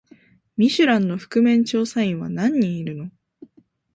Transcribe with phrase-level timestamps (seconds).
[0.57, 3.11] ミシュランの覆面調査員は何人いるの？